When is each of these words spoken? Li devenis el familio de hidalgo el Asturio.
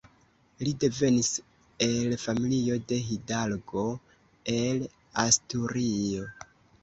Li 0.67 0.71
devenis 0.83 1.27
el 1.87 2.15
familio 2.21 2.77
de 2.91 2.97
hidalgo 3.09 3.83
el 4.57 4.81
Asturio. 5.25 6.27